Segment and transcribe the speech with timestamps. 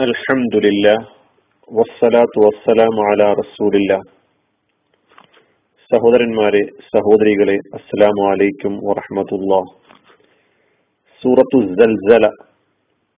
[0.00, 0.88] അൽഹംദുലില്ല
[1.68, 3.92] വസ്സലാത്തു വസ്സലാമു അലാ റസൂലില്ല
[5.92, 6.62] സഹോദരന്മാരെ
[6.94, 9.54] സഹോദരികളെ അസ്സലാമു അലൈക്കും വറഹമത്തുള്ള
[11.24, 12.26] സൂറത്തു സൽസല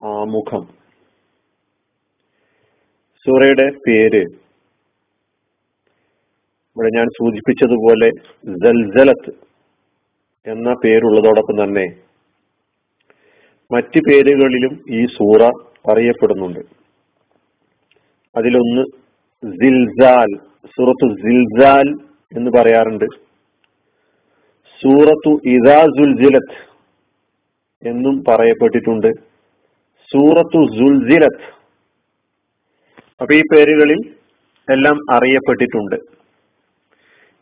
[0.02, 0.62] ആമുഖം.
[3.26, 4.22] സൂറയുടെ പേര്
[6.76, 8.08] ഇവിടെ ഞാൻ സൂചിപ്പിച്ചതുപോലെ
[8.56, 9.32] സൽസലത്ത്
[10.46, 11.86] എന്ന പേരുള്ളതോടൊപ്പം തന്നെ
[13.70, 15.42] മറ്റ് പേരുകളിലും ഈ സൂറ
[15.90, 16.60] അറിയപ്പെടുന്നുണ്ട്.
[18.36, 18.82] അതിലൊന്ന്
[19.44, 20.30] സിൽസാൽ
[20.66, 21.88] സൂറത്തു സിൽസാൽ
[22.38, 23.04] എന്ന് പറയാറുണ്ട്.
[24.82, 26.58] സൂറത്തു ഇദാ സുൽജിലത്ത്
[27.88, 29.10] എന്നും പറയപ്പെട്ടിട്ടുണ്ട്.
[30.12, 31.48] സൂറത്തു സുൽജിലത്ത്
[33.20, 34.00] അപ്പൊ ഈ പേരുകളിൽ
[34.72, 35.96] എല്ലാം അറിയപ്പെട്ടിട്ടുണ്ട്.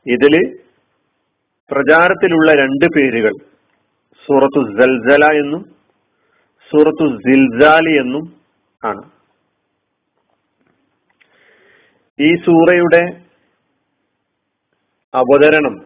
[0.06, 0.34] ഇതിൽ
[1.70, 3.32] പ്രചാരത്തിലുള്ള രണ്ട് പേരുകൾ
[4.26, 5.79] സൂറത്തു സൽസല എന്നും
[6.70, 8.24] സൂറത്തു സിൽസാലി എന്നും
[8.82, 9.02] ആണ്.
[12.18, 13.02] ഈ സൂറയുടെ
[15.14, 15.76] അവതരണം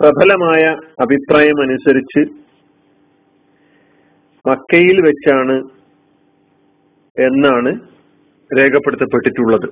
[0.00, 0.64] പ്രബലമായ
[1.00, 2.22] അഭിപ്രായം അനുസരിച്ച്
[4.48, 5.56] മക്കയിൽ വെച്ചാണ്
[7.16, 7.70] എന്നാണ്
[8.58, 9.68] രേഖപ്പെടുത്തപ്പെട്ടിട്ടുള്ളത്.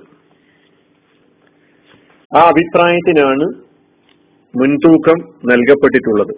[2.31, 3.45] ആ അഭിപ്രായത്തിനാണ്
[4.53, 5.19] മുൻതൂക്കം
[5.51, 6.33] നൽകപ്പെട്ടിട്ടുള്ളത്.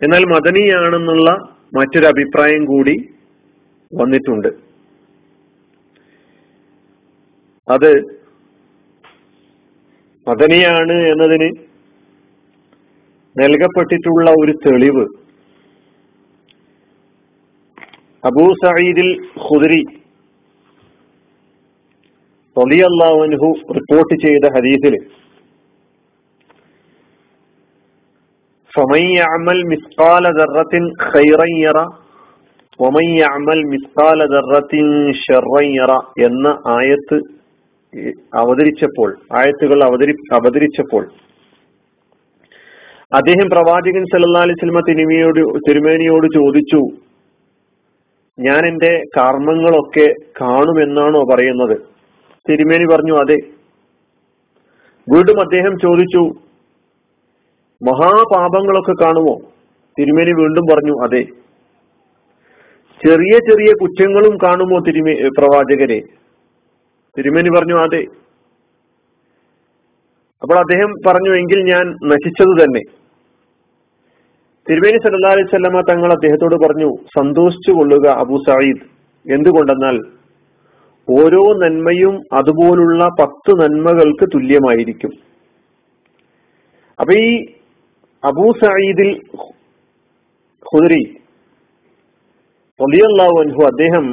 [0.00, 1.30] എന്നാൽ മദനിയാണെന്നുള്ള
[1.76, 2.94] മറ്റൊരു അഭിപ്രായം കൂടി
[3.92, 4.48] വന്നിട്ടുണ്ട്.
[7.68, 7.90] അത്
[10.26, 11.48] മദനിയാണ് എന്നതിന്
[13.36, 15.04] നൽകപ്പെട്ടിട്ടുള്ള ഒരു തെളിവ്.
[18.24, 19.10] അബൂ സഈദിൽ
[19.46, 19.82] ഖുദരി
[22.56, 23.48] റളിയല്ലാഹു
[23.78, 24.94] റിപ്പോർട്ട് ചെയ്ത ഹദീസിൽ
[28.78, 30.28] മിസ്കാല മിസ്കാല
[36.24, 37.20] എന്ന ആയത്ത്
[38.34, 41.06] അവതരിച്ചപ്പോൾ ആയത്തുകൾ അവതരി അവതരിച്ചപ്പോൾ.
[43.14, 44.80] അദ്ദേഹം പ്രവാചകൻ സല്ലാ അലൈഹി സ്വലമ
[45.68, 46.80] തിരുമേനിയോട് ചോദിച്ചു
[48.38, 51.76] ഞാൻ എന്റെ കർമ്മങ്ങളൊക്കെ കാണുമെന്നാണോ പറയുന്നത്?
[52.50, 53.36] തിരുമേനി പറഞ്ഞു അതെ.
[55.14, 56.22] വീണ്ടും അദ്ദേഹം ചോദിച്ചു
[57.82, 59.38] മഹാപാപങ്ങളൊക്കെ കാണുമോ?
[59.98, 61.22] തിരുമേനി വീണ്ടും പറഞ്ഞു അതെ.
[63.06, 66.00] ചെറിയ ചെറിയ കുറ്റങ്ങളും കാണുമോ തിരുമേ പ്രവാചകരെ?
[67.18, 68.06] തിരുമേനി പറഞ്ഞു അതെ.
[70.42, 72.80] അപ്പോൾ അദ്ദേഹം പറഞ്ഞു എങ്കിൽ ഞാൻ നശിച്ചത് തന്നെ.
[74.70, 75.34] തിരുമേനി സല്ലാ
[75.80, 78.80] തങ്ങൾ അദ്ദേഹത്തോട് പറഞ്ഞു സന്തോഷിച്ചു കൊള്ളുക അബു സയ്യിദ്
[79.32, 79.96] എന്തുകൊണ്ടെന്നാൽ
[81.10, 85.10] ഓരോ നന്മയും അതുപോലുള്ള പത്ത് നന്മകൾക്ക് തുല്യമായിരിക്കും.
[87.00, 87.44] അപ്പൊ ഈ
[88.24, 89.10] അബൂ സയ്യിദിൽ
[90.62, 91.02] ഖുദരി
[92.80, 94.06] റളിയല്ലാഹു അൻഹു അദ്ദേഹം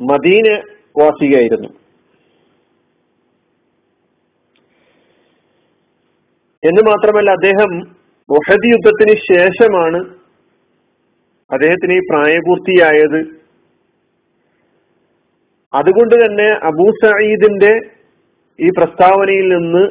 [0.00, 0.48] മദീന
[0.98, 1.70] വാസികയായിരുന്നു
[6.62, 7.70] എന്ന് മാത്രമല്ല അദ്ദേഹം
[8.28, 10.00] ഒഹദ് യുദ്ധത്തിന് ശേഷമാണ്
[11.50, 13.20] അദ്ദേഹത്തിന് ഈ പ്രായപൂർത്തിയായത്.
[15.72, 17.72] അതുകൊണ്ട് തന്നെ അബൂ സയ്യിദിന്റെ
[18.58, 19.84] ഈ പ്രസ്താവനയിൽ നിന്ന്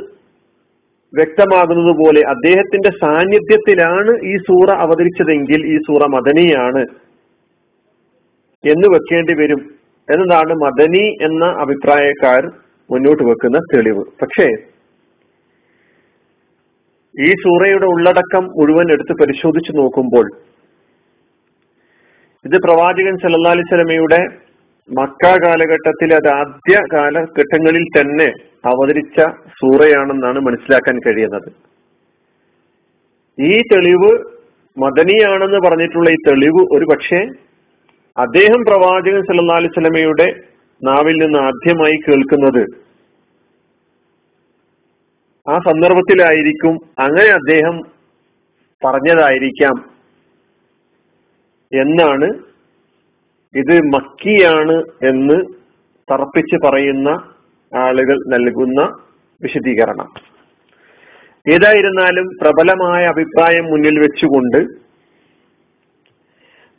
[1.14, 6.84] വ്യക്തമാകുന്നത് പോലെ അദ്ദേഹത്തിന്റെ സാന്നിധ്യത്തിലാണ് ഈ സൂറ അവതരിച്ചതെങ്കിൽ ഈ സൂറ മദനിയാണ്
[8.64, 9.62] എന്ന് വെക്കേണ്ടി വരും.
[10.10, 12.44] എന്നതാണ് മദനി എന്ന അഭിപ്രായക്കാർ
[12.90, 14.04] മുന്നോട്ട് വെക്കുന്ന തെളിവ്.
[14.22, 14.48] പക്ഷേ
[17.16, 20.26] ഈ സൂറയുടെ ഉള്ളടക്കം മുഴുവൻ എടുത്ത് പരിശോധിച്ചു നോക്കുമ്പോൾ
[22.46, 24.20] ഇത് പ്രവാചകൻ സല്ലല്ലാഹു സ്വലമയുടെ
[24.90, 28.28] മക്ക കാലഘട്ടത്തിലെ അത് ആദ്യ കാലഘട്ടങ്ങളിൽ തന്നെ
[28.68, 31.52] അവതരിച്ച സൂറയാണെന്നാണ് മനസ്സിലാക്കാൻ കഴിയുന്നത്.
[33.42, 34.38] ഈ തെളിവ്
[34.80, 37.28] മദനിയാണെന്ന് പറഞ്ഞിട്ടുള്ള ഈ തെളിവ് ഒരു പക്ഷേ
[38.18, 40.40] അദ്ദേഹം പ്രവാചകൻ അലൈഹി സ്വലമയുടെ
[40.84, 42.66] നാവിൽ നിന്ന് ആദ്യമായി കേൾക്കുന്നത്.
[45.50, 47.82] ആ സന്ദർഭത്തിലായിരിക്കും അങ്ങനെ അദ്ദേഹം
[48.86, 49.98] പറഞ്ഞതായിരിക്കാം.
[51.82, 52.26] എന്നാണ്
[53.56, 55.46] ഇത് മക്കിയാണ് എന്ന്
[56.12, 57.37] തറപ്പിച്ച് പറയുന്ന
[57.76, 58.82] ആളുകൾ നൽകുന്ന
[59.42, 60.14] വിശദീകരണം.
[61.54, 64.88] ഏതായിരുന്നാലും പ്രബലമായ അഭിപ്രായം മുന്നിൽ വെച്ചുകൊണ്ട്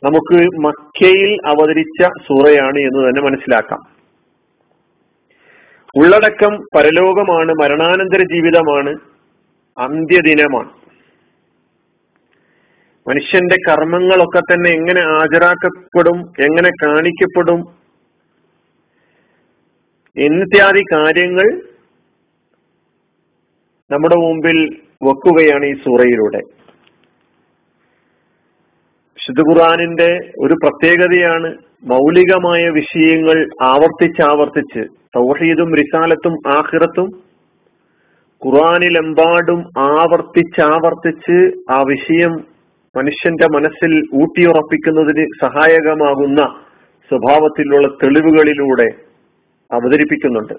[0.05, 3.99] നമുക്ക് മക്കയിൽ അവതരിച്ച സൂറയാണ് എന്ന് തന്നെ മനസ്സിലാക്കാം.
[5.95, 8.95] ഉള്ളടക്കം പരലോകമാണ് മരണാനന്തര ജീവിതമാണ്
[9.77, 10.69] അന്ത്യദിനമാണ്.
[13.09, 17.63] മനുഷ്യന്റെ കർമ്മങ്ങളൊക്കെ തന്നെ എങ്ങനെ ആചരാക്കപ്പെടും എങ്ങനെ കാണിക്കപ്പെടും
[20.19, 21.47] എന്നിത്യാദി കാര്യങ്ങൾ
[23.91, 24.57] നമ്മുടെ മുമ്പിൽ
[25.03, 26.41] വെക്കുകയാണ് ഈ സൂറയിലൂടെ.
[29.19, 31.49] വിശുദ്ധ ഖുർആാനിന്റെ ഒരു പ്രത്യേകതയാണ്
[31.85, 34.81] മൗലികമായ വിഷയങ്ങൾ ആവർത്തിച്ചാവർത്തിച്ച്
[35.15, 37.09] തൗഹീദും റിസാലത്തും ആഹിറത്തും
[38.41, 41.37] ഖുർആാനിലെമ്പാടും ആവർത്തിച്ചാവർത്തിച്ച്
[41.71, 42.33] ആ വിഷയം
[42.95, 43.91] മനുഷ്യന്റെ മനസ്സിൽ
[44.23, 46.41] ഊട്ടിയുറപ്പിക്കുന്നതിന് സഹായകമാകുന്ന
[47.11, 49.08] സ്വഭാവത്തിലുള്ള തെളിവുകളിലൂടെ
[49.71, 50.53] അവതരിപ്പിക്കുന്നുണ്ട്.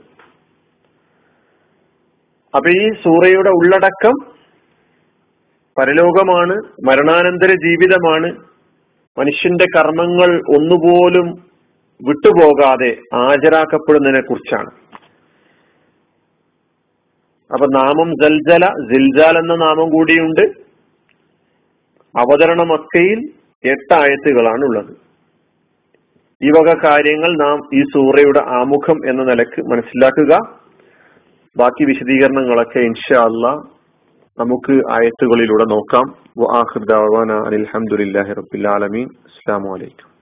[2.55, 4.15] അപ്പൊ ഈ സൂറയുടെ ഉള്ളടക്കം
[5.77, 6.55] പരലോകമാണ്
[6.89, 8.31] മരണാനന്തര ജീവിതമാണ്.
[9.19, 11.27] മനുഷ്യന്റെ കർമ്മങ്ങൾ ഒന്നുപോലും
[12.01, 14.71] വിട്ടുപോകാതെ ഹാജരാക്കപ്പെടുന്നതിനെ കുറിച്ചാണ്
[17.51, 20.43] അപ്പൊ നാമം ജൽജല ജിൽജാൽ എന്ന നാമം കൂടിയുണ്ട്.
[22.15, 23.21] അവതരണ മക്കയിൽ
[23.65, 24.93] എട്ടായത്തുകളാണ് ഉള്ളത്
[26.43, 30.33] ഈ വക കാര്യങ്ങൾ നാം ഈ സൂറയുടെ ആമുഖം എന്ന നിലയ്ക്ക് മനസ്സിലാക്കുക.
[31.57, 33.47] ബാക്കി വിശദീകരണങ്ങളൊക്കെ ഇൻഷാ അല്ല
[34.39, 36.07] നമുക്ക് ആയത്തുകളിലൂടെ നോക്കാം.
[37.47, 40.11] അനിൽ അലഹമുല്ലാഹി റബിൻ അസ്സാം വലൈക്കും